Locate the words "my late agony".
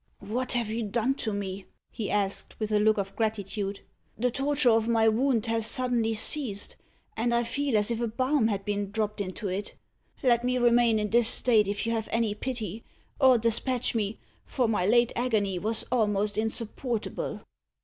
14.67-15.59